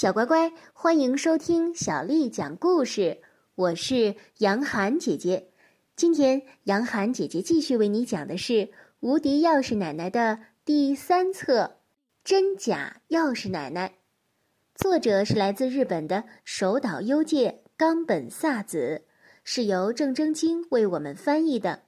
[0.00, 3.18] 小乖乖，欢迎收听小丽讲故事。
[3.56, 5.48] 我是杨涵姐姐。
[5.96, 8.52] 今天，杨涵姐姐继续为你讲的是
[9.00, 11.64] 《无敌钥匙奶奶》的第三册
[12.22, 13.88] 《真假钥匙奶奶》。
[14.76, 19.02] 作者是来自日本的手岛优介、冈本萨子，
[19.42, 21.82] 是由郑征京为我们翻译的。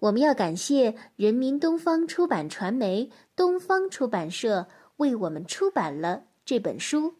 [0.00, 4.68] 我们要感谢人民东方出版传媒东方出版社
[4.98, 7.14] 为我们出版了这本书。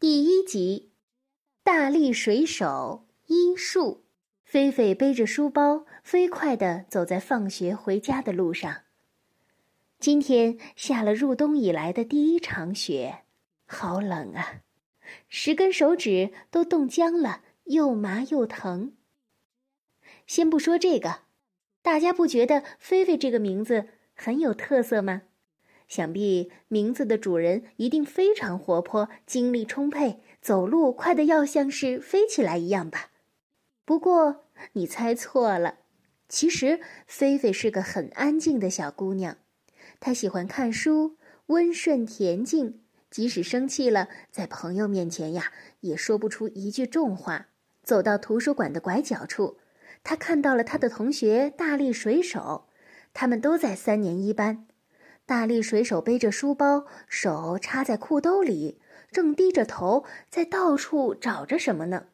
[0.00, 0.92] 第一集，
[1.64, 4.04] 大力水手医术。
[4.44, 8.82] 菲菲背着书包，飞快地走在放学回家的路上。
[9.98, 13.24] 今天下了入冬以来的第一场雪，
[13.66, 14.62] 好冷啊！
[15.28, 18.92] 十根手指都冻僵了，又麻又疼。
[20.28, 21.22] 先不说这个，
[21.82, 25.22] 大家不觉得菲菲这个名字很有特色吗？
[25.88, 33.10] 想必名字的主人一定非常活泼、精力充沛，走路快得要像是飞起来一样吧？
[33.84, 35.78] 不过你猜错了，
[36.28, 39.38] 其实菲菲是个很安静的小姑娘，
[39.98, 47.48] 她喜欢看书，温顺恬静，即使生气了，在朋友面前呀，也说不出一句重话。
[47.82, 49.56] 走到图书馆的拐角处，
[50.04, 52.66] 她看到了她的同学大力水手，
[53.14, 54.67] 他们都在三年一班。
[55.28, 58.80] 大力水手背着书包，手插在裤兜里，
[59.12, 62.06] 正低着头在到处找着什么呢。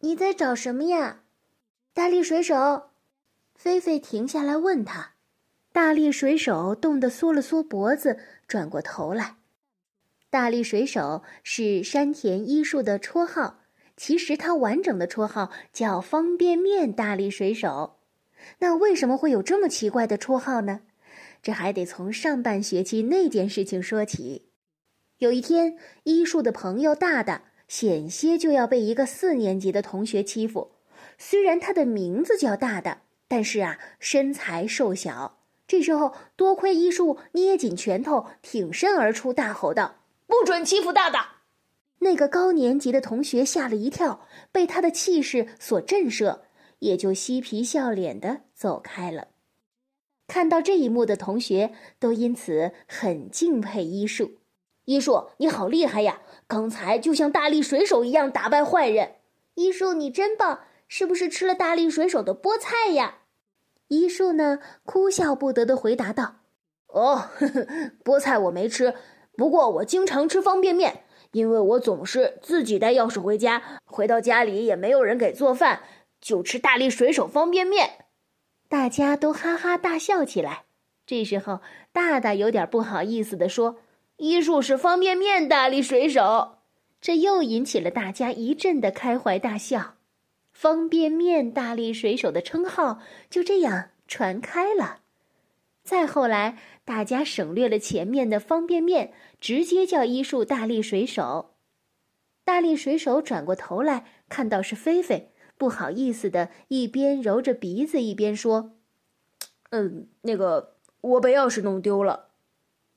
[0.00, 1.20] 你在找什么呀，
[1.92, 2.90] 大力水手？
[3.54, 5.12] 菲菲停下来问他。
[5.70, 9.36] 大力水手冻得缩了缩脖子，转过头来。
[10.30, 13.60] 大力水手是山田一树的绰号，
[13.96, 18.00] 其实他完整的绰号叫方便面大力水手。
[18.58, 20.80] 那为什么会有这么奇怪的绰号呢？
[21.44, 24.48] 这还得从上半学期那件事情说起。
[25.18, 30.72] 有一天，医术的朋友大大险些就要被一个四年级的同学欺负。
[31.18, 35.38] 虽然他的名字叫大大，但是啊，身材瘦小。
[35.66, 41.42] 这时候，多亏医术捏紧拳头，挺身而出，大吼道：“不准欺负大大！”
[42.00, 46.38] 那个高年级的同学吓了一跳，被他的气势所震慑，
[46.78, 49.28] 也就嬉皮笑脸的走开了。
[50.26, 54.38] 看到这一幕的同学都因此很敬佩医术。
[54.86, 56.20] 医术，你好厉害呀！
[56.46, 59.16] 刚才就像大力水手一样打败坏人。
[59.54, 60.60] 医术，你真棒！
[60.88, 63.20] 是不是吃了大力水手的菠菜呀？
[63.88, 66.36] 医术呢，哭笑不得的回答道
[66.88, 67.66] ：“哦，呵呵，
[68.04, 68.94] 菠菜我没吃，
[69.36, 75.80] 不过我经常吃方便面，因为我总是自己带钥匙回家，回到家里也没有人给做饭，
[76.20, 77.90] 就吃大力水手方便面。”
[78.68, 80.64] 大家都哈哈大笑起来。
[81.06, 81.60] 这时候，
[81.92, 83.76] 大大有点不好意思地说
[84.16, 86.58] ：“医术是方便面大力水手。”
[87.00, 89.96] 这又引起了大家一阵的开怀大笑。
[90.50, 95.00] 方便面大力水手的称号就这样传开了。
[95.82, 101.56] 再后来，大家省略了前面的方便面，直接叫医术大力水手。
[102.44, 105.33] 大力水手转过头来，看到是菲菲。
[105.56, 108.72] 不好意思的，一边揉着鼻子一边说
[109.70, 112.30] ：“嗯，那个，我把钥匙弄丢了。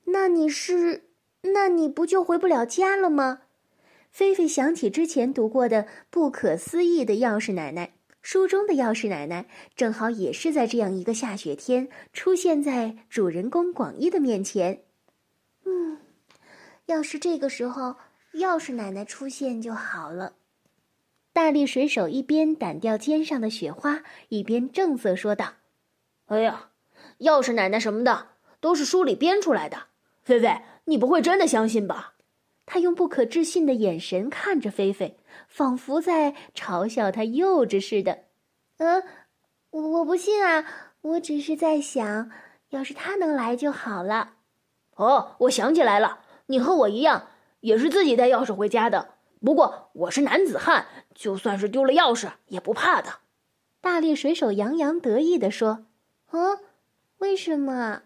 [0.06, 1.10] 那你是，
[1.42, 3.42] 那你不就回不了家了吗？”
[4.10, 14.84] 菲菲想起之前读过的不可思议的钥匙奶奶，书中的钥匙奶奶正好也是在这样一个下雪天出现在主人公广一的面前。
[15.66, 16.00] 嗯，
[16.88, 17.98] 要是这个时候
[18.36, 20.34] 钥匙奶奶出现就好了。
[21.38, 25.54] 大力水手一边掸掉肩上的雪花，一边正色说道
[26.26, 26.70] ：“哎呀，
[27.20, 29.84] 钥匙奶奶什么的都是书里编出来的。
[30.24, 32.16] 菲菲，你不会真的相信吧？”
[32.66, 38.24] 他用不可置信的眼神看着菲菲，仿佛在嘲笑她幼稚似的。
[38.78, 39.04] “嗯，
[39.70, 40.66] 我不信啊，
[41.02, 42.32] 我只是在想，
[42.70, 44.34] 要是他能来就好了。
[44.98, 47.28] ”“哦，我想起来了，你和我一样，
[47.60, 49.10] 也是自己带钥匙回家的。”
[49.40, 53.10] 不过我是男子汉，就算是丢了钥匙也不怕的。
[53.82, 55.86] 大力水手洋洋得意地说
[56.32, 56.60] ：“嗯，
[57.18, 58.04] 为什么？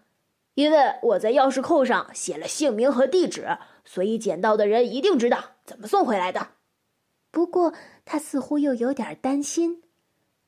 [0.54, 6.48] 因为我在钥匙扣上写了姓名和地址，所以捡到的人一定知道怎么送回来的。”
[7.30, 7.74] 不过
[8.04, 9.82] 他似乎又有点担心。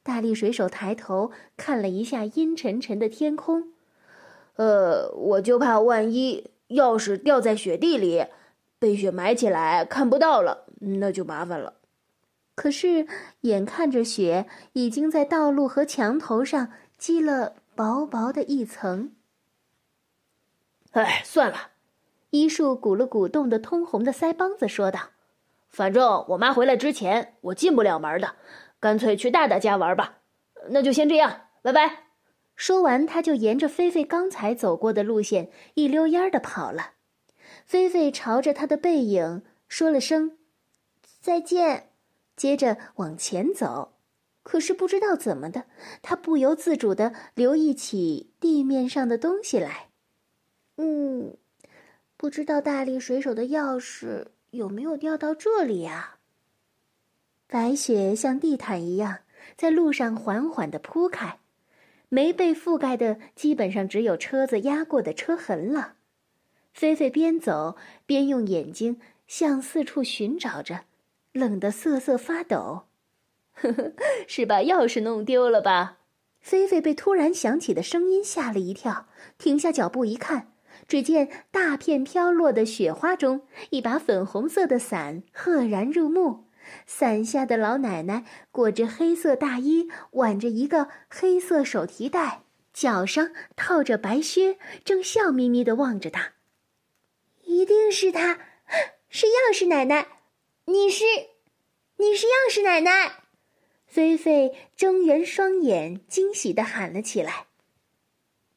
[0.02, 3.72] 大力水手抬头看了一下阴沉沉的天空，
[4.56, 8.26] 呃，我就怕万一钥匙掉在雪地里，
[8.78, 10.66] 被雪埋起来看不到了。
[10.80, 11.74] 那就麻烦了。
[12.54, 13.06] 可是，
[13.40, 19.12] 眼看着雪已经在道路和墙头上积了薄薄的一层。
[20.92, 21.70] 哎，算了，
[22.30, 25.10] 一树鼓了鼓冻得通红的腮帮子，说道
[25.68, 28.36] ：“反正我妈回来之前，我进不了门的，
[28.78, 30.18] 干脆去大大家玩吧。
[30.68, 32.04] 那就先这样，拜拜。”
[32.54, 36.92] 说完，他就沿着菲菲刚才走过的路线一溜烟儿的跑了。
[37.66, 40.38] 菲菲朝着他的背影说了声
[41.20, 41.90] 再见，
[42.36, 43.92] 接着往前走。
[44.42, 45.64] 可是不知道怎么的，
[46.02, 49.88] 他不由自主的留意起地面上的东西来。
[50.76, 51.36] 嗯，
[52.16, 56.16] 不知道大力水手的钥匙有没有掉到这里呀？
[57.46, 59.20] 白雪像地毯一样
[59.56, 61.38] 在路上缓缓的铺开。
[62.10, 65.94] 没被覆盖的，基本上只有车子压过的车痕了。
[66.72, 67.76] 菲菲边走
[68.06, 70.84] 边用眼睛向四处寻找着，
[71.34, 72.86] 冷得瑟瑟发抖。
[73.52, 73.92] 呵呵，
[74.26, 75.98] 是把钥匙弄丢了吧？
[76.40, 80.52] 菲菲被突然响起的声音吓了一跳，停下脚步一看，
[80.86, 86.44] 只见大片飘落的雪花中，一把粉红色的伞赫然入目。
[86.86, 92.42] 伞下的老奶奶裹着黑色大衣，挽着一个黑色手提袋，
[92.72, 96.32] 脚上套着白靴，正笑眯眯地望着他。
[97.42, 98.38] 一定是他，
[99.08, 100.06] 是钥匙奶奶。
[100.66, 101.04] 你是，
[101.98, 103.24] 你是钥匙奶奶。
[103.86, 107.46] 菲菲睁圆双眼，惊喜的喊了起来：“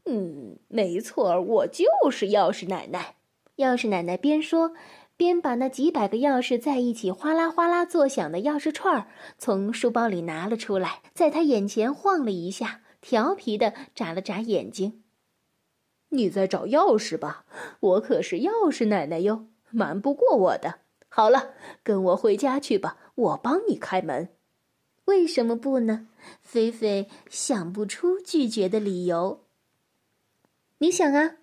[0.05, 3.15] 嗯，没错，我就是钥匙奶奶。”
[3.57, 4.73] 钥匙奶奶边说。
[5.17, 9.07] 边把那几百个钥匙在一起哗啦哗啦作响的钥匙串儿
[9.39, 15.03] 从书包里拿了出来，在他眼前晃了一下，调皮的眨了眨眼睛。
[16.09, 17.47] 你在找钥匙吧？
[17.79, 20.81] 我可是钥匙奶奶哟，瞒不过我的。
[21.17, 24.29] 好了，跟我回家去吧，我帮你开门。
[25.05, 26.09] 为什么不呢？
[26.43, 29.41] 菲菲想不出拒绝的理由。
[30.77, 31.37] 你想啊，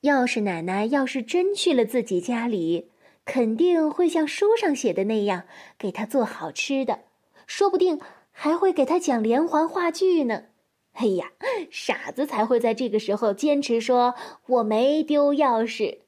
[0.00, 2.90] 要是奶奶要是真去了自己家里。
[3.24, 5.44] 肯定会像书上写的那样
[5.78, 7.02] 给他做好吃的，
[7.46, 8.00] 说不定
[8.32, 10.46] 还会给他讲连环话剧呢。
[10.94, 11.30] 哎呀，
[11.70, 14.16] 傻子才会在这个时候坚持说
[14.46, 15.98] 我没丢钥匙。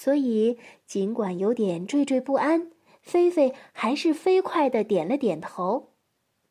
[0.00, 0.56] 所以，
[0.86, 2.70] 尽管有点惴惴不安，
[3.02, 5.88] 菲菲还是飞快的点了点头。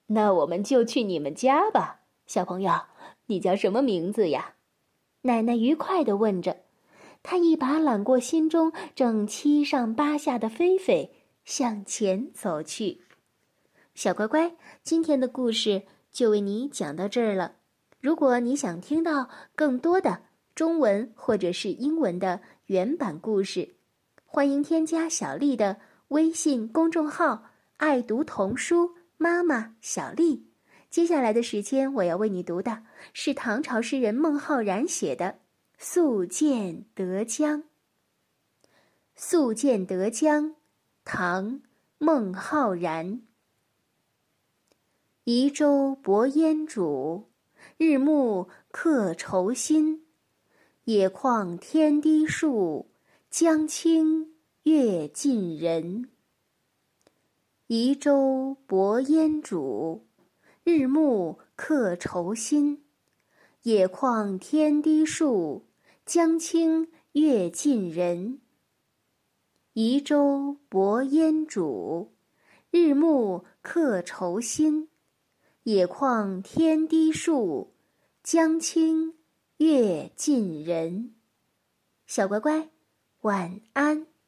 [0.08, 2.74] 那我们就去你们家吧，小朋友，
[3.28, 4.56] 你叫什么名字呀？
[5.22, 6.58] 奶奶愉快的问着。
[7.24, 11.14] 他一把揽过心中正七上八下的菲菲，
[11.46, 13.04] 向前走去。
[13.96, 17.56] 小乖乖，今天的故事就为你讲到这儿了。
[18.02, 20.24] 如果你想听到更多的
[20.54, 23.76] 中文或者是英文的原版故事，
[24.26, 25.78] 欢迎添加小丽的
[26.10, 27.46] 微信公众号
[27.78, 30.48] “爱读童书妈妈小丽”。
[30.92, 32.84] 接下来的时间，我要为你读的
[33.14, 35.40] 是唐朝诗人孟浩然写的。
[35.78, 37.64] 宿建德江。
[39.16, 40.56] 宿建德江，
[41.06, 41.52] 唐·
[41.98, 43.22] 孟浩然。
[45.24, 47.24] 移舟泊烟渚，
[47.78, 50.07] 日暮客愁新。
[50.90, 52.86] 野旷天低树，
[53.30, 56.08] 江清月近人。
[57.68, 60.00] 移舟泊烟渚，
[60.64, 62.86] 日暮客愁新。
[63.64, 65.66] 野旷天低树。
[66.06, 68.40] 江清月近人。
[69.74, 72.08] 移舟泊烟渚，
[72.72, 74.88] 日暮客愁新。
[75.64, 77.74] 野旷天低树，
[78.24, 79.17] 江清
[79.58, 81.16] 月近人。
[82.06, 82.70] 小乖乖，
[83.22, 84.08] 晚安。